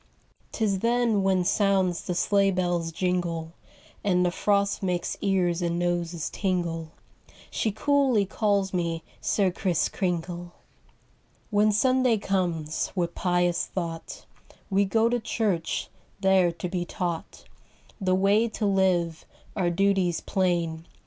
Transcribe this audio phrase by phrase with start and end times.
[0.51, 3.53] 'Tis then when sounds the sleigh bell's jingle
[4.03, 6.91] And the frost makes ears and noses tingle,
[7.51, 10.53] She coolly calls me 'Sir Kriss Kringle.'"
[11.51, 14.25] Copyrighted, 18U7 c^^aHEN Sunday comes, with pious thought
[14.71, 15.89] We go to church,
[16.19, 17.43] there to be taught
[18.01, 20.87] The way to live, our duties plain.